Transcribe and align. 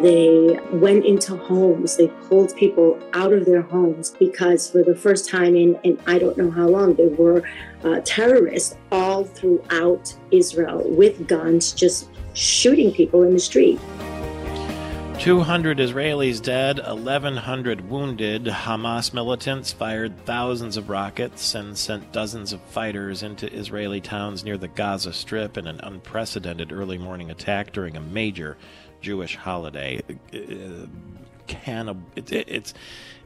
They 0.00 0.60
went 0.72 1.04
into 1.04 1.36
homes. 1.36 1.96
They 1.96 2.06
pulled 2.28 2.54
people 2.54 3.00
out 3.14 3.32
of 3.32 3.44
their 3.44 3.62
homes 3.62 4.10
because, 4.10 4.70
for 4.70 4.84
the 4.84 4.94
first 4.94 5.28
time 5.28 5.56
in, 5.56 5.78
in 5.82 5.98
I 6.06 6.18
don't 6.18 6.36
know 6.38 6.50
how 6.50 6.68
long, 6.68 6.94
there 6.94 7.08
were 7.08 7.42
uh, 7.82 8.00
terrorists 8.04 8.76
all 8.92 9.24
throughout 9.24 10.14
Israel 10.30 10.84
with 10.88 11.26
guns 11.26 11.72
just 11.72 12.10
shooting 12.34 12.92
people 12.92 13.24
in 13.24 13.32
the 13.32 13.40
street. 13.40 13.80
200 15.20 15.78
Israelis 15.78 16.40
dead, 16.40 16.78
1,100 16.78 17.90
wounded. 17.90 18.44
Hamas 18.44 19.12
militants 19.12 19.72
fired 19.72 20.16
thousands 20.24 20.76
of 20.76 20.88
rockets 20.88 21.56
and 21.56 21.76
sent 21.76 22.12
dozens 22.12 22.52
of 22.52 22.60
fighters 22.62 23.24
into 23.24 23.52
Israeli 23.52 24.00
towns 24.00 24.44
near 24.44 24.56
the 24.56 24.68
Gaza 24.68 25.12
Strip 25.12 25.58
in 25.58 25.66
an 25.66 25.80
unprecedented 25.82 26.70
early 26.70 26.98
morning 26.98 27.32
attack 27.32 27.72
during 27.72 27.96
a 27.96 28.00
major 28.00 28.56
Jewish 29.00 29.34
holiday. 29.34 30.00
Uh, 30.08 30.86
it, 32.14 32.32
it, 32.32 32.48
it's 32.48 32.74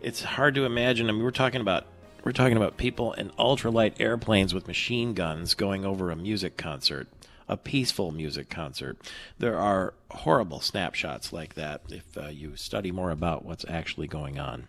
it's 0.01 0.23
hard 0.23 0.55
to 0.55 0.65
imagine. 0.65 1.11
I 1.11 1.13
mean, 1.13 1.23
we're 1.23 1.31
talking 1.31 1.61
about 1.61 1.87
we're 2.25 2.33
talking 2.33 2.57
about 2.57 2.79
people 2.79 3.13
in 3.13 3.31
ultralight 3.31 4.01
airplanes 4.01 4.55
with 4.55 4.67
machine 4.67 5.13
guns 5.13 5.55
going 5.55 5.85
over 5.85 6.11
a 6.11 6.17
music 6.17 6.57
concert, 6.57 7.07
a 7.53 7.57
peaceful 7.59 8.11
music 8.13 8.49
concert. 8.49 8.97
There 9.39 9.59
are 9.59 9.93
horrible 10.11 10.61
snapshots 10.61 11.35
like 11.35 11.53
that 11.55 11.83
if 11.91 12.17
uh, 12.17 12.29
you 12.29 12.57
study 12.57 12.91
more 12.91 13.11
about 13.11 13.45
what's 13.45 13.67
actually 13.69 14.07
going 14.07 14.39
on. 14.39 14.69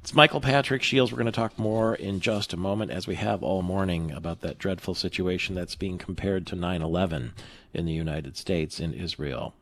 It's 0.00 0.14
Michael 0.14 0.40
Patrick 0.40 0.82
Shields. 0.82 1.12
We're 1.12 1.18
going 1.18 1.26
to 1.26 1.32
talk 1.32 1.58
more 1.58 1.94
in 1.94 2.20
just 2.20 2.54
a 2.54 2.56
moment, 2.56 2.90
as 2.90 3.06
we 3.06 3.16
have 3.16 3.42
all 3.42 3.60
morning, 3.60 4.10
about 4.10 4.40
that 4.40 4.56
dreadful 4.56 4.94
situation 4.94 5.54
that's 5.54 5.74
being 5.74 5.98
compared 5.98 6.46
to 6.46 6.56
9 6.56 6.80
11 6.80 7.34
in 7.74 7.84
the 7.84 7.92
United 7.92 8.38
States 8.38 8.80
in 8.80 8.94
Israel. 8.94 9.54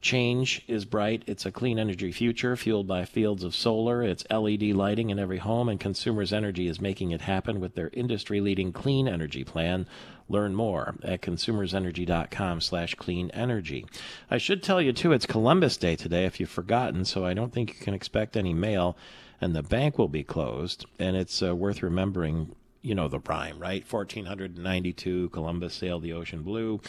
Change 0.00 0.62
is 0.68 0.84
bright. 0.84 1.24
It's 1.26 1.44
a 1.44 1.50
clean 1.50 1.78
energy 1.78 2.12
future 2.12 2.56
fueled 2.56 2.86
by 2.86 3.04
fields 3.04 3.42
of 3.42 3.54
solar. 3.54 4.02
It's 4.02 4.24
LED 4.30 4.62
lighting 4.62 5.10
in 5.10 5.18
every 5.18 5.38
home, 5.38 5.68
and 5.68 5.80
Consumers 5.80 6.32
Energy 6.32 6.68
is 6.68 6.80
making 6.80 7.10
it 7.10 7.22
happen 7.22 7.58
with 7.58 7.74
their 7.74 7.90
industry-leading 7.92 8.72
clean 8.72 9.08
energy 9.08 9.42
plan. 9.42 9.88
Learn 10.28 10.54
more 10.54 10.94
at 11.02 11.20
consumersenergy.com 11.20 12.60
slash 12.60 12.94
clean 12.94 13.30
energy. 13.32 13.86
I 14.30 14.38
should 14.38 14.62
tell 14.62 14.80
you, 14.80 14.92
too, 14.92 15.12
it's 15.12 15.26
Columbus 15.26 15.76
Day 15.76 15.96
today, 15.96 16.26
if 16.26 16.38
you've 16.38 16.48
forgotten, 16.48 17.04
so 17.04 17.24
I 17.24 17.34
don't 17.34 17.52
think 17.52 17.74
you 17.74 17.84
can 17.84 17.94
expect 17.94 18.36
any 18.36 18.54
mail, 18.54 18.96
and 19.40 19.54
the 19.54 19.64
bank 19.64 19.98
will 19.98 20.08
be 20.08 20.22
closed. 20.22 20.86
And 21.00 21.16
it's 21.16 21.42
uh, 21.42 21.56
worth 21.56 21.82
remembering 21.82 22.54
you 22.82 22.94
know 22.94 23.08
the 23.08 23.18
rhyme, 23.18 23.58
right? 23.58 23.84
1492, 23.90 25.30
Columbus 25.30 25.74
sailed 25.74 26.02
the 26.02 26.12
ocean 26.12 26.42
blue. 26.42 26.80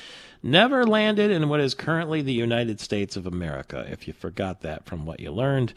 Never 0.43 0.85
landed 0.85 1.31
in 1.31 1.49
what 1.49 1.59
is 1.59 1.73
currently 1.73 2.21
the 2.21 2.33
United 2.33 2.79
States 2.79 3.17
of 3.17 3.25
America, 3.25 3.87
if 3.89 4.07
you 4.07 4.13
forgot 4.13 4.61
that 4.61 4.85
from 4.85 5.05
what 5.05 5.19
you 5.19 5.31
learned. 5.31 5.73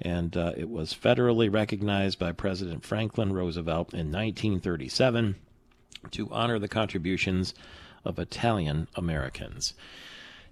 And 0.00 0.34
uh, 0.36 0.52
it 0.56 0.70
was 0.70 0.94
federally 0.94 1.52
recognized 1.52 2.18
by 2.18 2.32
President 2.32 2.84
Franklin 2.84 3.32
Roosevelt 3.32 3.92
in 3.92 4.10
1937 4.10 5.36
to 6.12 6.28
honor 6.30 6.58
the 6.58 6.68
contributions 6.68 7.54
of 8.04 8.18
Italian 8.18 8.88
Americans. 8.96 9.74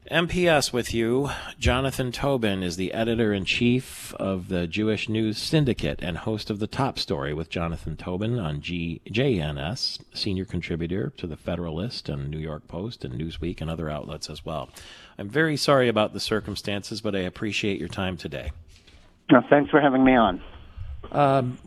MPS 0.06 0.72
with 0.72 0.94
you. 0.94 1.30
Jonathan 1.58 2.12
Tobin 2.12 2.62
is 2.62 2.76
the 2.76 2.94
editor 2.94 3.34
in 3.34 3.44
chief 3.44 4.14
of 4.14 4.48
the 4.48 4.66
Jewish 4.66 5.06
News 5.06 5.36
Syndicate 5.36 5.98
and 6.02 6.16
host 6.18 6.48
of 6.48 6.60
the 6.60 6.66
Top 6.66 6.98
Story 6.98 7.34
with 7.34 7.50
Jonathan 7.50 7.94
Tobin 7.94 8.38
on 8.38 8.62
G- 8.62 9.02
JNS, 9.06 9.98
senior 10.14 10.46
contributor 10.46 11.12
to 11.18 11.26
the 11.26 11.36
Federalist 11.36 12.08
and 12.08 12.30
New 12.30 12.38
York 12.38 12.66
Post 12.68 13.04
and 13.04 13.20
Newsweek 13.20 13.60
and 13.60 13.68
other 13.68 13.90
outlets 13.90 14.30
as 14.30 14.46
well. 14.46 14.70
I'm 15.18 15.28
very 15.28 15.58
sorry 15.58 15.88
about 15.88 16.14
the 16.14 16.20
circumstances, 16.20 17.02
but 17.02 17.14
I 17.14 17.20
appreciate 17.20 17.78
your 17.78 17.88
time 17.88 18.16
today. 18.16 18.50
No, 19.30 19.42
thanks 19.50 19.70
for 19.70 19.80
having 19.80 20.04
me 20.04 20.16
on. 20.16 20.40
Um, 21.12 21.58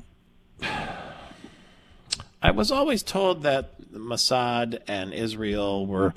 I 2.41 2.49
was 2.49 2.71
always 2.71 3.03
told 3.03 3.43
that 3.43 3.79
Mossad 3.91 4.81
and 4.87 5.13
Israel 5.13 5.85
were 5.85 6.15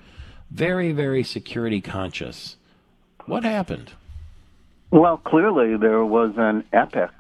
very, 0.55 0.93
very 0.93 1.25
security 1.25 1.81
conscious. 1.81 2.57
What 3.27 3.43
happened? 3.43 3.91
Well, 4.91 5.17
clearly 5.17 5.77
there 5.77 6.05
was 6.05 6.35
an 6.37 6.65
epic 6.73 7.11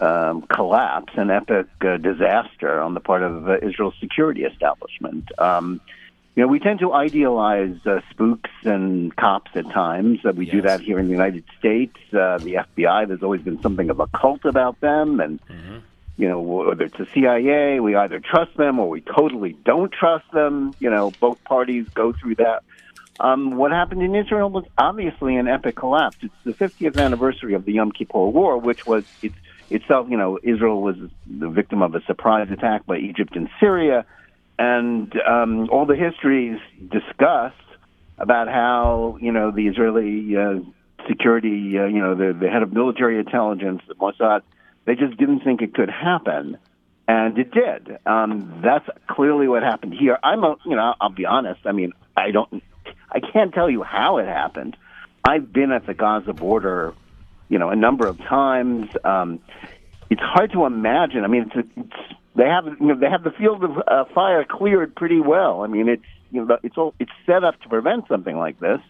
um, 0.00 0.42
collapse, 0.42 1.12
an 1.16 1.30
epic 1.30 1.66
uh, 1.80 1.96
disaster 1.96 2.80
on 2.80 2.94
the 2.94 3.00
part 3.00 3.22
of 3.22 3.48
uh, 3.48 3.58
Israel's 3.62 3.96
security 3.98 4.44
establishment. 4.44 5.28
Um, 5.38 5.80
you 6.36 6.42
know, 6.42 6.48
we 6.48 6.60
tend 6.60 6.80
to 6.80 6.92
idealize 6.92 7.78
uh, 7.84 8.00
spooks 8.10 8.50
and 8.62 9.16
cops 9.16 9.50
at 9.54 9.68
times. 9.70 10.20
Uh, 10.24 10.32
we 10.32 10.46
yes. 10.46 10.52
do 10.52 10.62
that 10.62 10.80
here 10.82 10.98
in 10.98 11.06
the 11.06 11.12
United 11.12 11.44
States. 11.58 11.96
Uh, 12.12 12.38
the 12.38 12.64
FBI, 12.76 13.08
there's 13.08 13.22
always 13.22 13.42
been 13.42 13.60
something 13.60 13.90
of 13.90 13.98
a 13.98 14.06
cult 14.08 14.44
about 14.44 14.78
them, 14.80 15.18
and 15.18 15.40
mm-hmm 15.46 15.78
you 16.16 16.28
know, 16.28 16.40
whether 16.40 16.84
it's 16.84 16.96
the 16.96 17.06
CIA, 17.12 17.80
we 17.80 17.94
either 17.94 18.20
trust 18.20 18.56
them 18.56 18.78
or 18.78 18.88
we 18.88 19.02
totally 19.02 19.52
don't 19.64 19.92
trust 19.92 20.30
them. 20.32 20.72
You 20.80 20.90
know, 20.90 21.12
both 21.20 21.42
parties 21.44 21.86
go 21.94 22.12
through 22.12 22.36
that. 22.36 22.62
Um, 23.20 23.56
what 23.56 23.72
happened 23.72 24.02
in 24.02 24.14
Israel 24.14 24.50
was 24.50 24.64
obviously 24.76 25.36
an 25.36 25.48
epic 25.48 25.76
collapse. 25.76 26.16
It's 26.20 26.34
the 26.44 26.52
50th 26.52 26.98
anniversary 26.98 27.54
of 27.54 27.64
the 27.64 27.72
Yom 27.72 27.92
Kippur 27.92 28.26
War, 28.26 28.58
which 28.58 28.86
was 28.86 29.04
it, 29.22 29.32
itself, 29.70 30.08
you 30.10 30.16
know, 30.16 30.38
Israel 30.42 30.82
was 30.82 30.96
the 31.26 31.48
victim 31.48 31.82
of 31.82 31.94
a 31.94 32.02
surprise 32.04 32.50
attack 32.50 32.86
by 32.86 32.98
Egypt 32.98 33.36
and 33.36 33.48
Syria, 33.58 34.04
and 34.58 35.12
um, 35.22 35.68
all 35.70 35.86
the 35.86 35.96
histories 35.96 36.58
discussed 36.90 37.56
about 38.18 38.48
how 38.48 39.18
you 39.20 39.32
know 39.32 39.50
the 39.50 39.66
Israeli 39.66 40.36
uh, 40.36 40.60
security, 41.06 41.78
uh, 41.78 41.84
you 41.84 42.00
know, 42.00 42.14
the, 42.14 42.32
the 42.38 42.48
head 42.48 42.62
of 42.62 42.72
military 42.72 43.18
intelligence, 43.18 43.82
the 43.86 43.94
Mossad 43.94 44.42
they 44.86 44.94
just 44.94 45.16
didn't 45.18 45.40
think 45.40 45.60
it 45.60 45.74
could 45.74 45.90
happen, 45.90 46.56
and 47.06 47.38
it 47.38 47.50
did. 47.50 47.98
Um, 48.06 48.60
that's 48.64 48.88
clearly 49.08 49.48
what 49.48 49.62
happened 49.62 49.94
here. 49.94 50.18
I'm, 50.22 50.42
a, 50.44 50.56
you 50.64 50.76
know, 50.76 50.94
I'll 51.00 51.10
be 51.10 51.26
honest. 51.26 51.60
I 51.66 51.72
mean, 51.72 51.92
I 52.16 52.30
don't, 52.30 52.62
I 53.10 53.20
can't 53.20 53.52
tell 53.52 53.68
you 53.68 53.82
how 53.82 54.18
it 54.18 54.26
happened. 54.26 54.76
I've 55.24 55.52
been 55.52 55.72
at 55.72 55.86
the 55.86 55.94
Gaza 55.94 56.32
border, 56.32 56.94
you 57.48 57.58
know, 57.58 57.70
a 57.70 57.76
number 57.76 58.06
of 58.06 58.18
times. 58.18 58.88
Um, 59.04 59.40
it's 60.08 60.22
hard 60.22 60.52
to 60.52 60.64
imagine. 60.66 61.24
I 61.24 61.26
mean, 61.26 61.50
it's, 61.52 61.68
it's 61.76 62.16
they 62.36 62.44
have 62.44 62.66
you 62.66 62.86
know 62.86 62.96
they 62.96 63.10
have 63.10 63.24
the 63.24 63.32
field 63.32 63.64
of 63.64 63.70
uh, 63.88 64.04
fire 64.14 64.44
cleared 64.44 64.94
pretty 64.94 65.20
well. 65.20 65.62
I 65.62 65.66
mean, 65.66 65.88
it's 65.88 66.04
you 66.30 66.44
know 66.44 66.58
it's 66.62 66.76
all 66.78 66.94
it's 67.00 67.10
set 67.24 67.42
up 67.42 67.60
to 67.62 67.68
prevent 67.68 68.06
something 68.06 68.36
like 68.36 68.60
this, 68.60 68.80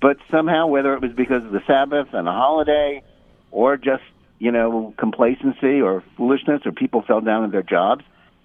but 0.00 0.16
somehow 0.30 0.68
whether 0.68 0.94
it 0.94 1.02
was 1.02 1.12
because 1.12 1.44
of 1.44 1.52
the 1.52 1.62
Sabbath 1.66 2.08
and 2.12 2.26
a 2.26 2.32
holiday, 2.32 3.02
or 3.50 3.76
just 3.76 4.04
you 4.38 4.52
know, 4.52 4.94
complacency 4.98 5.80
or 5.80 6.02
foolishness 6.16 6.62
or 6.64 6.72
people 6.72 7.02
fell 7.02 7.20
down 7.20 7.44
in 7.44 7.50
their 7.50 7.62
jobs. 7.62 8.04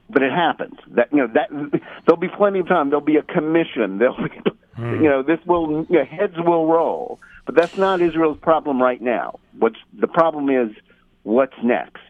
But 0.09 0.21
it 0.21 0.31
happens. 0.31 0.77
That 0.91 1.11
you 1.11 1.19
know 1.19 1.27
that 1.33 1.49
there'll 2.05 2.19
be 2.19 2.27
plenty 2.27 2.59
of 2.59 2.67
time. 2.67 2.89
There'll 2.89 3.05
be 3.05 3.17
a 3.17 3.23
commission. 3.23 3.97
There'll 3.99 4.17
be, 4.17 4.29
mm. 4.77 5.01
you 5.01 5.09
know, 5.09 5.23
this 5.23 5.39
will 5.45 5.85
you 5.89 5.99
know, 5.99 6.05
heads 6.05 6.35
will 6.37 6.67
roll. 6.67 7.19
But 7.45 7.55
that's 7.55 7.77
not 7.77 8.01
Israel's 8.01 8.37
problem 8.37 8.81
right 8.81 9.01
now. 9.01 9.39
What's 9.57 9.79
the 9.97 10.07
problem 10.07 10.49
is 10.49 10.75
what's 11.23 11.55
next, 11.63 12.01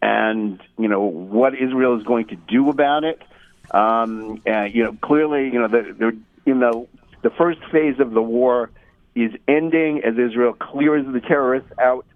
and 0.00 0.60
you 0.78 0.88
know 0.88 1.02
what 1.02 1.54
Israel 1.54 1.98
is 1.98 2.04
going 2.04 2.28
to 2.28 2.36
do 2.36 2.70
about 2.70 3.04
it. 3.04 3.22
Um, 3.70 4.40
and, 4.46 4.74
you 4.74 4.84
know, 4.84 4.96
clearly, 5.02 5.44
you 5.44 5.58
know, 5.58 5.68
they're, 5.68 6.12
you 6.44 6.54
know, 6.54 6.88
the 7.22 7.30
first 7.30 7.60
phase 7.72 7.98
of 7.98 8.12
the 8.12 8.22
war 8.22 8.70
is 9.14 9.32
ending 9.48 10.02
as 10.04 10.14
Israel 10.18 10.52
clears 10.52 11.04
the 11.10 11.20
terrorists 11.20 11.70
out 11.78 12.06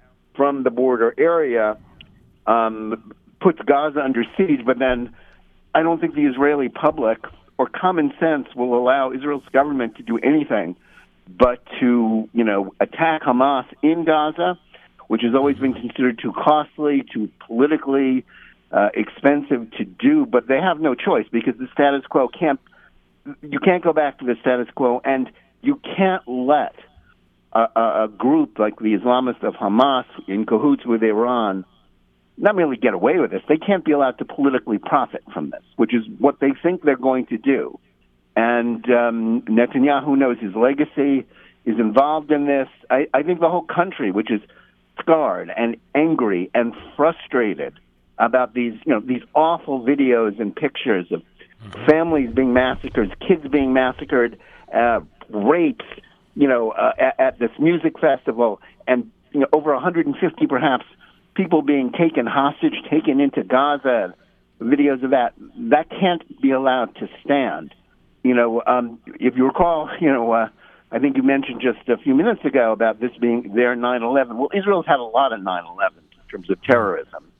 from 0.40 0.62
the 0.62 0.70
border 0.70 1.12
area 1.18 1.76
um, 2.46 3.12
puts 3.42 3.58
Gaza 3.66 4.00
under 4.00 4.24
siege, 4.38 4.60
but 4.64 4.78
then 4.78 5.14
I 5.74 5.82
don't 5.82 6.00
think 6.00 6.14
the 6.14 6.24
Israeli 6.24 6.70
public 6.70 7.18
or 7.58 7.68
common 7.68 8.10
sense 8.18 8.46
will 8.56 8.74
allow 8.74 9.12
Israel's 9.12 9.44
government 9.52 9.96
to 9.96 10.02
do 10.02 10.16
anything 10.16 10.76
but 11.28 11.62
to, 11.78 12.26
you 12.32 12.42
know, 12.42 12.72
attack 12.80 13.20
Hamas 13.20 13.66
in 13.82 14.06
Gaza, 14.06 14.58
which 15.08 15.20
has 15.20 15.34
always 15.34 15.58
been 15.58 15.74
considered 15.74 16.18
too 16.18 16.32
costly, 16.32 17.04
too 17.12 17.28
politically 17.46 18.24
uh, 18.72 18.88
expensive 18.94 19.70
to 19.72 19.84
do, 19.84 20.24
but 20.24 20.48
they 20.48 20.58
have 20.58 20.80
no 20.80 20.94
choice 20.94 21.26
because 21.30 21.52
the 21.58 21.68
status 21.74 22.00
quo 22.08 22.28
can't. 22.28 22.58
You 23.42 23.58
can't 23.60 23.84
go 23.84 23.92
back 23.92 24.20
to 24.20 24.24
the 24.24 24.36
status 24.40 24.68
quo, 24.74 25.02
and 25.04 25.30
you 25.60 25.78
can't 25.98 26.26
let 26.26 26.74
a, 27.52 27.66
a, 27.74 28.04
a 28.04 28.08
group 28.08 28.58
like 28.58 28.78
the 28.78 28.96
Islamists 28.96 29.42
of 29.42 29.54
Hamas 29.54 30.04
in 30.28 30.46
cahoots 30.46 30.86
with 30.86 31.02
Iran 31.02 31.64
not 32.40 32.56
merely 32.56 32.76
get 32.76 32.94
away 32.94 33.18
with 33.18 33.30
this, 33.30 33.42
they 33.48 33.58
can't 33.58 33.84
be 33.84 33.92
allowed 33.92 34.18
to 34.18 34.24
politically 34.24 34.78
profit 34.78 35.22
from 35.32 35.50
this, 35.50 35.62
which 35.76 35.94
is 35.94 36.02
what 36.18 36.40
they 36.40 36.52
think 36.62 36.82
they're 36.82 36.96
going 36.96 37.26
to 37.26 37.36
do. 37.36 37.78
And 38.34 38.82
um, 38.86 39.42
Netanyahu 39.42 40.16
knows 40.16 40.38
his 40.40 40.54
legacy, 40.54 41.26
is 41.66 41.78
involved 41.78 42.30
in 42.30 42.46
this. 42.46 42.68
I, 42.88 43.08
I 43.12 43.22
think 43.22 43.40
the 43.40 43.50
whole 43.50 43.66
country, 43.66 44.10
which 44.10 44.30
is 44.30 44.40
scarred 44.98 45.50
and 45.54 45.76
angry 45.94 46.50
and 46.54 46.72
frustrated 46.96 47.74
about 48.18 48.54
these, 48.54 48.74
you 48.86 48.92
know, 48.94 49.00
these 49.00 49.22
awful 49.34 49.84
videos 49.84 50.40
and 50.40 50.54
pictures 50.54 51.06
of 51.10 51.20
mm-hmm. 51.20 51.86
families 51.86 52.30
being 52.34 52.54
massacred, 52.54 53.14
kids 53.20 53.46
being 53.50 53.74
massacred, 53.74 54.38
uh, 54.74 55.00
rapes, 55.28 55.84
you 56.34 56.48
know, 56.48 56.70
uh, 56.70 56.92
at, 56.98 57.20
at 57.20 57.38
this 57.38 57.50
music 57.58 57.98
festival, 57.98 58.60
and 58.86 59.10
you 59.32 59.40
know, 59.40 59.46
over 59.52 59.72
150 59.72 60.46
perhaps 60.46 60.84
people 61.34 61.62
being 61.62 61.92
taken 61.92 62.26
hostage, 62.26 62.74
taken 62.90 63.20
into 63.20 63.42
Gaza, 63.42 64.14
videos 64.60 65.02
of 65.02 65.10
that, 65.10 65.34
that 65.70 65.88
can't 65.88 66.40
be 66.40 66.50
allowed 66.50 66.94
to 66.96 67.08
stand. 67.24 67.74
You 68.22 68.34
know, 68.34 68.62
um, 68.66 69.00
if 69.06 69.36
you 69.36 69.46
recall, 69.46 69.90
you 70.00 70.12
know, 70.12 70.32
uh, 70.32 70.48
I 70.92 70.98
think 70.98 71.16
you 71.16 71.22
mentioned 71.22 71.60
just 71.60 71.88
a 71.88 71.96
few 71.96 72.14
minutes 72.14 72.44
ago 72.44 72.72
about 72.72 73.00
this 73.00 73.12
being 73.20 73.54
their 73.54 73.76
9/11. 73.76 74.36
Well, 74.36 74.50
Israel's 74.54 74.86
had 74.86 74.98
a 74.98 75.04
lot 75.04 75.32
of 75.32 75.40
9/11 75.40 75.90
in 75.98 76.28
terms 76.30 76.50
of 76.50 76.62
terrorism, 76.62 77.30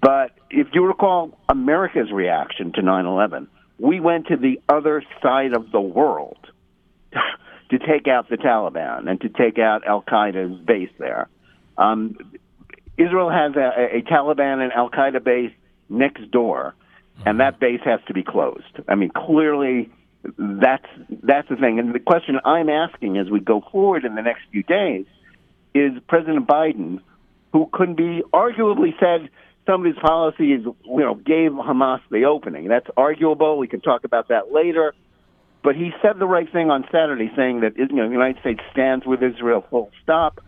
but 0.00 0.32
if 0.50 0.68
you 0.72 0.84
recall 0.84 1.38
America's 1.48 2.12
reaction 2.12 2.72
to 2.74 2.82
9/11, 2.82 3.48
we 3.78 4.00
went 4.00 4.26
to 4.26 4.36
the 4.36 4.60
other 4.68 5.02
side 5.22 5.54
of 5.54 5.70
the 5.70 5.80
world 5.80 6.38
to 7.70 7.78
take 7.78 8.08
out 8.08 8.28
the 8.28 8.36
Taliban 8.36 9.08
and 9.08 9.20
to 9.20 9.28
take 9.28 9.58
out 9.58 9.86
Al 9.86 10.02
Qaeda's 10.02 10.58
base 10.64 10.90
there. 10.98 11.28
Um, 11.76 12.16
Israel 12.96 13.30
has 13.30 13.54
a, 13.56 13.98
a 13.98 14.02
Taliban 14.02 14.62
and 14.62 14.72
Al 14.72 14.90
Qaeda 14.90 15.22
base 15.22 15.52
next 15.88 16.30
door, 16.30 16.74
and 17.24 17.40
that 17.40 17.60
base 17.60 17.80
has 17.84 18.00
to 18.08 18.14
be 18.14 18.22
closed. 18.22 18.64
I 18.88 18.94
mean, 18.94 19.10
clearly, 19.10 19.90
that's 20.38 20.86
that's 21.22 21.48
the 21.48 21.56
thing. 21.56 21.78
And 21.78 21.94
the 21.94 22.00
question 22.00 22.38
I'm 22.44 22.68
asking 22.68 23.18
as 23.18 23.30
we 23.30 23.40
go 23.40 23.62
forward 23.72 24.04
in 24.04 24.14
the 24.14 24.22
next 24.22 24.42
few 24.50 24.62
days 24.62 25.06
is 25.74 25.92
President 26.08 26.46
Biden, 26.46 27.00
who 27.52 27.68
could 27.72 27.96
be 27.96 28.22
arguably 28.32 28.98
said 28.98 29.30
some 29.66 29.84
of 29.84 29.94
his 29.94 30.02
policies, 30.02 30.60
you 30.64 30.76
know, 30.84 31.14
gave 31.14 31.52
Hamas 31.52 32.00
the 32.10 32.24
opening. 32.24 32.68
That's 32.68 32.88
arguable. 32.96 33.58
We 33.58 33.68
can 33.68 33.80
talk 33.80 34.04
about 34.04 34.28
that 34.28 34.52
later. 34.52 34.94
But 35.68 35.76
he 35.76 35.92
said 36.00 36.18
the 36.18 36.26
right 36.26 36.50
thing 36.50 36.70
on 36.70 36.86
Saturday, 36.90 37.30
saying 37.36 37.60
that 37.60 37.76
you 37.76 37.88
know 37.88 38.06
the 38.06 38.12
United 38.14 38.40
States 38.40 38.60
stands 38.72 39.04
with 39.04 39.22
Israel 39.22 39.66
full 39.68 39.90
stop, 40.02 40.40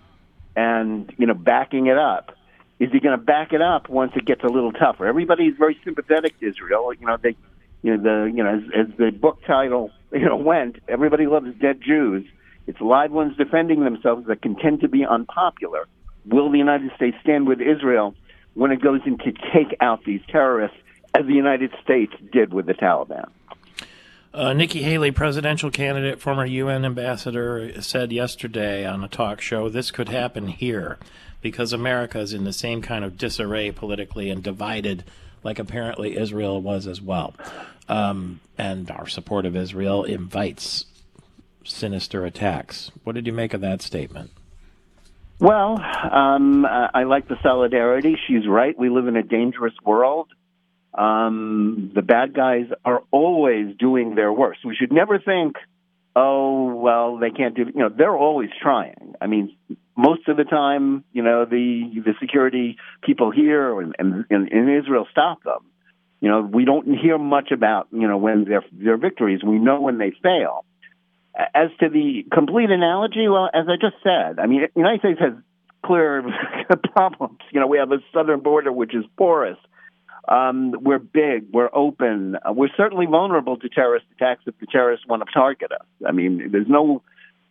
and 0.57 1.13
you 1.19 1.27
know 1.27 1.35
backing 1.35 1.89
it 1.89 1.99
up. 1.99 2.35
Is 2.79 2.91
he 2.91 3.01
going 3.01 3.19
to 3.19 3.23
back 3.23 3.53
it 3.53 3.61
up 3.61 3.91
once 3.91 4.13
it 4.17 4.25
gets 4.25 4.43
a 4.45 4.47
little 4.47 4.73
tougher? 4.73 5.05
Everybody's 5.07 5.59
very 5.59 5.79
sympathetic 5.85 6.41
to 6.41 6.49
Israel. 6.49 6.95
You 6.95 7.07
know, 7.07 7.19
they, 7.23 7.37
you 7.83 7.99
know, 7.99 8.03
the, 8.03 8.33
you 8.35 8.43
know, 8.43 8.49
as, 8.49 8.63
as 8.75 8.97
the 8.97 9.11
book 9.11 9.43
title, 9.47 9.91
you 10.11 10.25
know, 10.25 10.37
went, 10.37 10.77
everybody 10.89 11.27
loves 11.27 11.55
dead 11.61 11.83
Jews. 11.83 12.25
It's 12.67 12.81
live 12.81 13.11
ones 13.11 13.37
defending 13.37 13.85
themselves 13.85 14.27
that 14.29 14.41
can 14.41 14.57
tend 14.57 14.81
to 14.81 14.89
be 14.89 15.05
unpopular. 15.05 15.87
Will 16.25 16.51
the 16.51 16.57
United 16.57 16.93
States 16.97 17.19
stand 17.23 17.47
with 17.47 17.61
Israel 17.61 18.15
when 18.55 18.73
it 18.73 18.81
goes 18.81 19.03
in 19.05 19.19
to 19.19 19.33
take 19.53 19.77
out 19.83 20.03
these 20.07 20.23
terrorists, 20.31 20.79
as 21.15 21.27
the 21.27 21.35
United 21.35 21.75
States 21.85 22.15
did 22.33 22.55
with 22.55 22.65
the 22.65 22.73
Taliban? 22.73 23.29
Uh, 24.33 24.53
Nikki 24.53 24.83
Haley, 24.83 25.11
presidential 25.11 25.73
candidate, 25.73 26.21
former 26.21 26.47
UN 26.47 26.85
ambassador, 26.85 27.83
said 27.83 28.13
yesterday 28.13 28.87
on 28.87 29.03
a 29.03 29.09
talk 29.09 29.41
show 29.41 29.69
this 29.69 29.91
could 29.91 30.09
happen 30.09 30.47
here 30.47 30.99
because 31.43 31.73
America 31.73 32.21
is 32.21 32.33
in 32.33 32.45
the 32.45 32.53
same 32.53 32.81
kind 32.81 33.05
of 33.05 33.19
disarray 33.19 33.73
politically 33.73 34.31
and 34.31 34.41
divided, 34.41 35.03
like 35.43 35.59
apparently 35.59 36.17
Israel 36.17 36.63
was 36.63 36.87
as 36.87 37.01
well. 37.01 37.35
Um, 37.89 38.39
and 38.57 38.89
our 38.93 39.09
support 39.09 39.47
of 39.47 39.57
Israel 39.57 40.05
invites 40.05 40.85
sinister 41.65 42.25
attacks. 42.25 42.93
What 43.03 43.17
did 43.17 43.27
you 43.27 43.33
make 43.33 43.53
of 43.53 43.61
that 43.63 43.83
statement? 43.83 44.31
Well, 45.41 45.81
um, 46.13 46.67
I 46.67 47.03
like 47.03 47.27
the 47.27 47.37
solidarity. 47.43 48.17
She's 48.29 48.47
right. 48.47 48.79
We 48.79 48.91
live 48.91 49.09
in 49.09 49.17
a 49.17 49.23
dangerous 49.25 49.75
world. 49.85 50.29
Um, 50.95 51.93
the 51.95 52.03
bad 52.03 52.35
guys 52.35 52.67
are 52.85 53.03
always 53.11 53.77
doing 53.77 54.15
their 54.15 54.33
worst. 54.33 54.61
We 54.65 54.75
should 54.75 54.93
never 54.93 55.19
think, 55.19 55.57
oh, 56.17 56.75
well, 56.75 57.19
they 57.19 57.31
can't 57.31 57.55
do. 57.55 57.67
You 57.67 57.83
know, 57.83 57.89
they're 57.89 58.17
always 58.17 58.51
trying. 58.61 59.15
I 59.21 59.27
mean, 59.27 59.57
most 59.97 60.29
of 60.29 60.37
the 60.37 60.45
time, 60.45 61.05
you 61.13 61.23
know, 61.23 61.45
the 61.45 62.03
the 62.05 62.15
security 62.21 62.77
people 63.03 63.31
here 63.31 63.81
and, 63.81 63.95
and 63.99 64.25
in 64.31 64.81
Israel 64.83 65.07
stop 65.11 65.43
them. 65.45 65.61
You 66.21 66.29
know, 66.29 66.43
we 66.43 66.65
don't 66.65 66.87
hear 66.87 67.19
much 67.19 67.51
about 67.53 67.89
you 67.93 68.09
know 68.09 68.19
when 68.19 68.45
their 68.45 68.65
their 68.73 68.97
victories. 68.97 69.43
We 69.45 69.59
know 69.59 69.81
when 69.81 69.99
they 69.99 70.13
fail. 70.23 70.65
As 71.55 71.71
to 71.79 71.89
the 71.89 72.25
complete 72.33 72.71
analogy, 72.71 73.29
well, 73.29 73.49
as 73.55 73.67
I 73.69 73.77
just 73.81 74.03
said, 74.03 74.41
I 74.41 74.47
mean, 74.47 74.63
the 74.75 74.81
United 74.81 75.01
States 75.01 75.21
has 75.21 75.33
clear 75.85 76.25
problems. 76.93 77.39
You 77.53 77.61
know, 77.61 77.67
we 77.67 77.79
have 77.79 77.93
a 77.93 77.99
southern 78.13 78.41
border 78.41 78.73
which 78.73 78.95
is 78.95 79.05
porous. 79.17 79.57
Um, 80.29 80.75
we're 80.81 80.99
big. 80.99 81.49
We're 81.53 81.71
open. 81.73 82.37
Uh, 82.37 82.53
we're 82.53 82.69
certainly 82.77 83.07
vulnerable 83.07 83.57
to 83.59 83.69
terrorist 83.69 84.07
attacks 84.17 84.43
if 84.47 84.59
the 84.59 84.67
terrorists 84.67 85.07
want 85.07 85.23
to 85.27 85.33
target 85.33 85.73
us. 85.73 85.87
I 86.07 86.13
mean, 86.13 86.51
there's 86.53 86.69
no, 86.69 87.03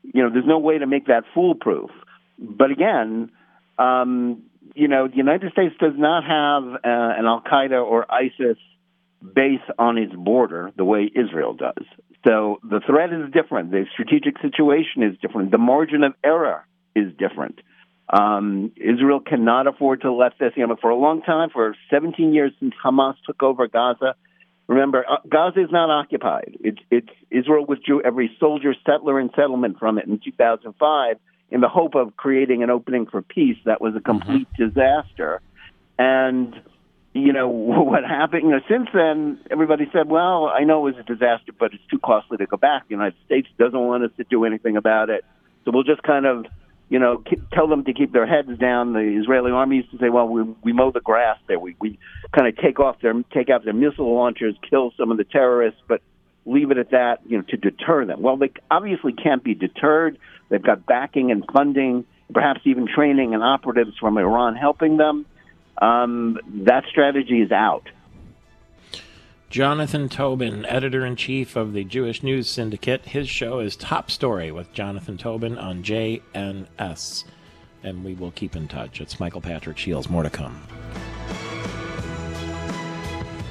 you 0.04 0.24
know, 0.24 0.30
there's 0.32 0.48
no 0.48 0.60
way 0.60 0.78
to 0.78 0.88
make 0.88 1.08
that 1.08 1.24
foolproof. 1.34 1.90
But 2.38 2.72
again, 2.72 3.32
um, 3.78 4.44
you 4.76 4.88
know, 4.88 5.08
the 5.08 5.18
United 5.18 5.52
States 5.52 5.76
does 5.80 5.94
not 5.98 6.24
have 6.24 6.76
uh, 6.76 7.20
an 7.20 7.26
Al 7.26 7.42
Qaeda 7.42 7.84
or 7.84 8.06
ISIS 8.12 8.58
base 9.22 9.62
on 9.78 9.98
its 9.98 10.14
border 10.16 10.72
the 10.78 10.86
way 10.86 11.10
Israel 11.14 11.54
does. 11.54 11.86
So 12.28 12.60
the 12.64 12.82
threat 12.86 13.12
is 13.14 13.32
different. 13.32 13.72
The 13.72 13.86
strategic 13.94 14.40
situation 14.40 15.04
is 15.04 15.18
different. 15.22 15.52
The 15.52 15.58
margin 15.58 16.04
of 16.04 16.14
error 16.24 16.66
is 16.96 17.12
different. 17.18 17.60
Um, 18.12 18.72
Israel 18.76 19.20
cannot 19.20 19.68
afford 19.68 20.02
to 20.02 20.12
let 20.12 20.38
this. 20.40 20.54
You 20.56 20.66
know, 20.66 20.76
for 20.82 20.90
a 20.90 20.96
long 20.96 21.22
time, 21.22 21.50
for 21.52 21.76
17 21.92 22.34
years 22.34 22.52
since 22.60 22.74
Hamas 22.84 23.16
took 23.26 23.44
over 23.44 23.68
Gaza. 23.68 24.16
Remember, 24.68 25.04
uh, 25.10 25.18
Gaza 25.28 25.64
is 25.64 25.72
not 25.72 25.90
occupied. 25.90 26.58
It's, 26.62 26.80
it's 26.92 27.10
Israel 27.32 27.66
withdrew 27.66 28.04
every 28.04 28.36
soldier, 28.40 28.76
settler, 28.86 29.20
and 29.20 29.32
settlement 29.36 29.80
from 29.80 29.98
it 29.98 30.06
in 30.06 30.20
2005 30.24 31.18
in 31.52 31.62
the 31.62 31.68
hope 31.68 31.96
of 31.96 32.16
creating 32.16 32.62
an 32.64 32.70
opening 32.70 33.08
for 33.08 33.22
peace. 33.22 33.58
That 33.66 33.82
was 33.82 33.96
a 33.96 34.00
complete 34.00 34.48
mm-hmm. 34.54 34.70
disaster. 34.70 35.42
And, 35.98 36.56
you 37.14 37.34
know, 37.34 37.48
what 37.50 38.04
happened, 38.04 38.44
you 38.44 38.50
know, 38.52 38.62
since 38.70 38.90
then, 38.94 39.40
everybody 39.50 39.90
said, 39.92 40.08
well, 40.08 40.46
I 40.48 40.64
know 40.64 40.88
it 40.88 40.96
was 40.96 41.00
a 41.00 41.04
disaster, 41.04 41.52
but 41.58 41.74
it's 41.74 41.84
too 41.90 42.00
costly 42.00 42.38
to 42.38 42.46
go 42.46 42.58
back. 42.58 42.88
The 42.88 42.92
United 42.92 43.18
States 43.26 43.48
doesn't 43.58 43.80
want 43.80 44.04
us 44.04 44.12
to 44.18 44.24
do 44.24 44.46
anything 44.46 44.78
about 44.78 45.10
it. 45.10 45.26
So 45.66 45.72
we'll 45.72 45.84
just 45.84 46.04
kind 46.04 46.26
of, 46.26 46.46
you 46.90 46.98
know, 46.98 47.24
tell 47.54 47.68
them 47.68 47.84
to 47.86 47.94
keep 47.94 48.12
their 48.12 48.26
heads 48.26 48.58
down. 48.58 48.94
The 48.94 49.20
Israeli 49.22 49.52
army 49.52 49.78
used 49.78 49.92
to 49.92 49.98
say, 50.00 50.10
well, 50.10 50.28
we, 50.28 50.44
we 50.64 50.74
mow 50.74 50.92
the 50.92 51.00
grass 51.00 51.38
there. 51.48 51.60
We, 51.60 51.76
we 51.80 52.00
kind 52.36 52.48
of 52.48 52.58
take 52.58 52.80
off 52.80 53.00
their, 53.02 53.14
take 53.32 53.50
out 53.50 53.64
their 53.64 53.74
missile 53.74 54.14
launchers, 54.14 54.56
kill 54.68 54.92
some 54.98 55.12
of 55.12 55.18
the 55.18 55.24
terrorists, 55.24 55.80
but 55.88 56.02
leave 56.46 56.72
it 56.72 56.80
at 56.80 56.90
that, 56.92 57.20
you 57.28 57.38
know, 57.38 57.44
to 57.44 57.58
deter 57.58 58.06
them. 58.06 58.22
Well, 58.22 58.38
they 58.38 58.52
obviously 58.72 59.14
can't 59.14 59.44
be 59.44 59.54
deterred. 59.54 60.18
They've 60.50 60.62
got 60.62 60.86
backing 60.88 61.30
and 61.32 61.46
funding, 61.54 62.06
perhaps 62.34 62.62
even 62.66 62.88
training 62.88 63.36
and 63.36 63.44
operatives 63.44 63.96
from 64.00 64.18
Iran 64.18 64.56
helping 64.56 64.98
them. 64.98 65.28
Um, 65.80 66.40
that 66.66 66.86
strategy 66.90 67.42
is 67.42 67.52
out. 67.52 67.84
Jonathan 69.50 70.10
Tobin, 70.10 70.64
editor 70.68 71.04
in 71.04 71.16
chief 71.16 71.56
of 71.56 71.74
the 71.74 71.84
Jewish 71.84 72.22
News 72.22 72.48
Syndicate. 72.48 73.04
His 73.06 73.28
show 73.28 73.62
is 73.62 73.76
Top 73.76 74.12
Story 74.12 74.52
with 74.52 74.72
Jonathan 74.74 75.18
Tobin 75.18 75.58
on 75.58 75.82
JNS. 75.82 77.24
And 77.82 78.04
we 78.06 78.14
will 78.14 78.30
keep 78.30 78.56
in 78.56 78.68
touch. 78.68 79.02
It's 79.02 79.20
Michael 79.20 79.42
Patrick 79.42 79.80
Shields. 79.80 80.08
More 80.08 80.22
to 80.22 80.30
come. 80.30 80.62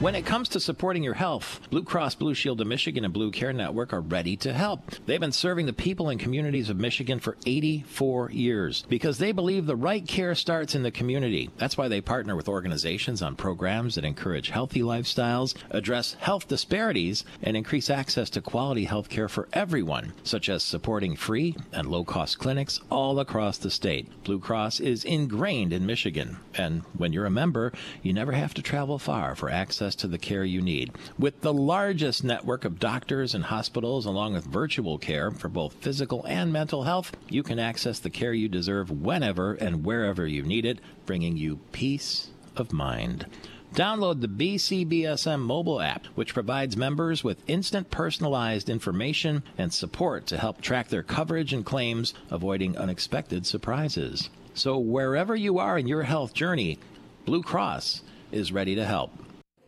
When 0.00 0.14
it 0.14 0.24
comes 0.24 0.48
to 0.50 0.60
supporting 0.60 1.02
your 1.02 1.14
health, 1.14 1.60
Blue 1.70 1.82
Cross 1.82 2.14
Blue 2.14 2.32
Shield 2.32 2.60
of 2.60 2.68
Michigan 2.68 3.04
and 3.04 3.12
Blue 3.12 3.32
Care 3.32 3.52
Network 3.52 3.92
are 3.92 4.00
ready 4.00 4.36
to 4.36 4.52
help. 4.52 4.92
They've 5.06 5.18
been 5.18 5.32
serving 5.32 5.66
the 5.66 5.72
people 5.72 6.08
and 6.08 6.20
communities 6.20 6.70
of 6.70 6.76
Michigan 6.76 7.18
for 7.18 7.36
84 7.44 8.30
years 8.30 8.86
because 8.88 9.18
they 9.18 9.32
believe 9.32 9.66
the 9.66 9.74
right 9.74 10.06
care 10.06 10.36
starts 10.36 10.76
in 10.76 10.84
the 10.84 10.92
community. 10.92 11.50
That's 11.56 11.76
why 11.76 11.88
they 11.88 12.00
partner 12.00 12.36
with 12.36 12.48
organizations 12.48 13.22
on 13.22 13.34
programs 13.34 13.96
that 13.96 14.04
encourage 14.04 14.50
healthy 14.50 14.82
lifestyles, 14.82 15.56
address 15.70 16.14
health 16.20 16.46
disparities, 16.46 17.24
and 17.42 17.56
increase 17.56 17.90
access 17.90 18.30
to 18.30 18.40
quality 18.40 18.84
health 18.84 19.08
care 19.08 19.28
for 19.28 19.48
everyone, 19.52 20.12
such 20.22 20.48
as 20.48 20.62
supporting 20.62 21.16
free 21.16 21.56
and 21.72 21.90
low 21.90 22.04
cost 22.04 22.38
clinics 22.38 22.80
all 22.88 23.18
across 23.18 23.58
the 23.58 23.70
state. 23.70 24.06
Blue 24.22 24.38
Cross 24.38 24.78
is 24.78 25.02
ingrained 25.02 25.72
in 25.72 25.84
Michigan, 25.84 26.36
and 26.54 26.82
when 26.96 27.12
you're 27.12 27.26
a 27.26 27.30
member, 27.30 27.72
you 28.00 28.12
never 28.12 28.30
have 28.30 28.54
to 28.54 28.62
travel 28.62 29.00
far 29.00 29.34
for 29.34 29.50
access 29.50 29.87
to 29.96 30.08
the 30.08 30.18
care 30.18 30.44
you 30.44 30.60
need. 30.60 30.92
With 31.18 31.40
the 31.40 31.52
largest 31.52 32.24
network 32.24 32.64
of 32.64 32.78
doctors 32.78 33.34
and 33.34 33.44
hospitals, 33.44 34.06
along 34.06 34.34
with 34.34 34.44
virtual 34.44 34.98
care 34.98 35.30
for 35.30 35.48
both 35.48 35.74
physical 35.74 36.24
and 36.26 36.52
mental 36.52 36.84
health, 36.84 37.16
you 37.28 37.42
can 37.42 37.58
access 37.58 37.98
the 37.98 38.10
care 38.10 38.32
you 38.32 38.48
deserve 38.48 38.90
whenever 38.90 39.54
and 39.54 39.84
wherever 39.84 40.26
you 40.26 40.42
need 40.42 40.64
it, 40.64 40.80
bringing 41.06 41.36
you 41.36 41.60
peace 41.72 42.30
of 42.56 42.72
mind. 42.72 43.26
Download 43.74 44.20
the 44.20 44.28
BCBSM 44.28 45.40
mobile 45.40 45.80
app, 45.80 46.06
which 46.14 46.34
provides 46.34 46.76
members 46.76 47.22
with 47.22 47.42
instant 47.46 47.90
personalized 47.90 48.70
information 48.70 49.42
and 49.58 49.72
support 49.72 50.26
to 50.26 50.38
help 50.38 50.60
track 50.60 50.88
their 50.88 51.02
coverage 51.02 51.52
and 51.52 51.64
claims, 51.64 52.14
avoiding 52.30 52.76
unexpected 52.78 53.46
surprises. 53.46 54.30
So, 54.54 54.78
wherever 54.78 55.36
you 55.36 55.58
are 55.58 55.78
in 55.78 55.86
your 55.86 56.02
health 56.02 56.32
journey, 56.34 56.78
Blue 57.26 57.42
Cross 57.42 58.02
is 58.32 58.52
ready 58.52 58.74
to 58.74 58.84
help. 58.84 59.12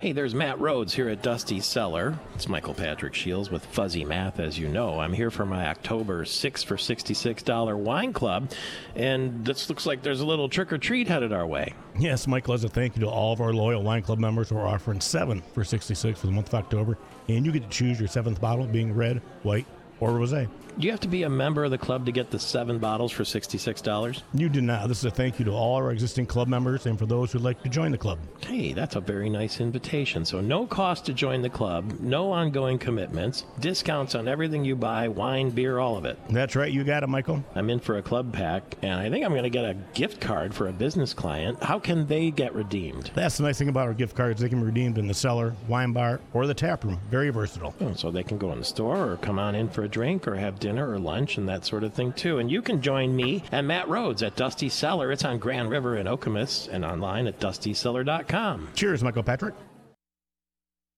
Hey, 0.00 0.12
there's 0.12 0.35
Matt 0.35 0.59
Rhodes 0.59 0.95
here 0.95 1.11
at 1.11 1.21
Dusty 1.21 1.61
Cellar. 1.61 2.19
It's 2.35 2.49
Michael 2.49 2.73
Patrick 2.73 3.12
Shields 3.12 3.50
with 3.50 3.66
Fuzzy 3.66 4.02
Math, 4.02 4.40
as 4.40 4.59
you 4.59 4.66
know. 4.66 4.99
I'm 4.99 5.12
here 5.12 5.30
for 5.30 5.45
my 5.45 5.66
October 5.66 6.25
6 6.25 6.62
for 6.62 6.76
$66 6.76 7.76
wine 7.76 8.14
club, 8.14 8.50
and 8.97 9.45
this 9.45 9.69
looks 9.69 9.85
like 9.85 10.00
there's 10.00 10.23
a 10.23 10.26
little 10.26 10.49
trick 10.49 10.73
or 10.73 10.78
treat 10.78 11.07
headed 11.07 11.35
our 11.35 11.47
way. 11.47 11.75
Yes, 11.99 12.26
Michael, 12.26 12.54
as 12.54 12.64
a 12.64 12.71
thank 12.71 12.97
you 12.97 13.02
to 13.02 13.11
all 13.11 13.35
of 13.35 13.42
our 13.42 13.52
loyal 13.52 13.83
wine 13.83 14.00
club 14.00 14.19
members, 14.19 14.50
we're 14.50 14.66
offering 14.66 15.02
seven 15.02 15.42
for 15.52 15.64
66 15.64 16.19
for 16.19 16.26
the 16.28 16.33
month 16.33 16.49
of 16.49 16.54
October, 16.54 16.97
and 17.28 17.45
you 17.45 17.52
get 17.52 17.64
to 17.64 17.69
choose 17.69 17.99
your 17.99 18.09
seventh 18.09 18.40
bottle 18.40 18.66
being 18.66 18.95
red, 18.95 19.21
white, 19.42 19.66
or 20.00 20.11
rosé. 20.11 20.49
Do 20.78 20.87
you 20.87 20.92
have 20.92 21.00
to 21.00 21.09
be 21.09 21.25
a 21.25 21.28
member 21.28 21.64
of 21.64 21.71
the 21.71 21.78
club 21.78 22.07
to 22.07 22.12
get 22.12 22.30
the 22.30 22.38
seven 22.38 22.78
bottles 22.78 23.12
for 23.12 23.25
$66? 23.25 24.23
You 24.33 24.49
do 24.49 24.62
not. 24.62 24.88
This 24.88 24.99
is 24.99 25.04
a 25.04 25.11
thank 25.11 25.38
you 25.38 25.45
to 25.45 25.50
all 25.50 25.75
our 25.75 25.90
existing 25.90 26.26
club 26.26 26.49
members 26.49 26.87
and 26.87 26.99
for 26.99 27.07
those 27.07 27.33
who'd 27.33 27.42
like 27.42 27.62
to 27.64 27.69
join 27.69 27.90
the 27.90 27.99
club. 27.99 28.19
Hey, 28.40 28.73
that's 28.73 28.97
a 28.97 29.00
very 29.00 29.28
nice 29.28 29.61
invitation. 29.61 30.25
So, 30.25 30.40
no 30.40 30.66
cost 30.66 31.04
to 31.07 31.12
join 31.12 31.42
the 31.42 31.50
club, 31.50 32.00
no 32.00 32.33
ongoing 32.33 32.78
commitments, 32.78 33.45
discounts 33.59 34.14
on 34.14 34.26
everything 34.28 34.64
you 34.64 34.75
buy 34.75 35.09
wine, 35.09 35.50
beer, 35.50 35.78
all 35.78 35.97
of 35.97 36.04
it. 36.04 36.19
That's 36.30 36.57
right. 36.57 36.73
You 36.73 36.85
got 36.85 37.02
it, 37.02 37.09
Michael. 37.09 37.45
I'm 37.54 37.69
in 37.69 37.80
for 37.80 37.99
a 37.99 38.02
club 38.02 38.33
pack, 38.33 38.76
and 38.83 38.95
I 38.95 39.11
think 39.11 39.25
I'm 39.25 39.33
going 39.33 39.42
to 39.42 39.50
get 39.50 39.64
a 39.64 39.75
gift 39.92 40.21
card 40.21 40.54
for 40.54 40.69
a 40.69 40.73
business 40.73 41.12
client. 41.12 41.62
How 41.62 41.78
can 41.78 42.07
they 42.07 42.30
get 42.30 42.54
redeemed? 42.54 43.11
That's 43.14 43.37
the 43.37 43.42
nice 43.42 43.59
thing 43.59 43.69
about 43.69 43.88
our 43.88 43.95
gift 43.95 44.16
cards. 44.16 44.40
They 44.40 44.49
can 44.49 44.61
be 44.61 44.66
redeemed 44.66 44.97
in 44.97 45.09
the 45.09 45.14
cellar, 45.14 45.54
wine 45.69 45.92
bar, 45.92 46.21
or 46.33 46.47
the 46.47 46.54
tap 46.54 46.85
room. 46.85 46.99
Very 47.11 47.28
versatile. 47.30 47.75
Oh, 47.80 47.92
so 47.95 48.11
they 48.11 48.23
can 48.23 48.38
go 48.38 48.52
in 48.52 48.59
the 48.59 48.64
store 48.64 49.12
or 49.12 49.16
come 49.19 49.38
on 49.38 49.54
in 49.54 49.69
for 49.69 49.83
a 49.83 49.90
drink 49.91 50.27
or 50.27 50.37
have 50.37 50.59
dinner 50.59 50.91
or 50.91 50.99
lunch 50.99 51.37
and 51.37 51.49
that 51.49 51.65
sort 51.65 51.85
of 51.85 51.93
thing 51.93 52.13
too. 52.13 52.39
And 52.39 52.51
you 52.51 52.63
can 52.63 52.81
join 52.83 53.15
me 53.15 53.43
and 53.53 53.67
Matt 53.67 53.89
Rhodes 53.89 54.23
at 54.23 54.37
Dusty 54.37 54.69
Cellar. 54.69 55.13
It's 55.13 55.25
on 55.25 55.39
Grand 55.39 55.71
River 55.71 55.97
in 55.97 56.07
Okemos 56.07 56.69
and 56.69 56.85
online 56.85 57.27
at 57.27 57.39
dustycellar.com. 57.41 58.69
Cheers, 58.75 59.03
Michael 59.03 59.23
Patrick. 59.23 59.55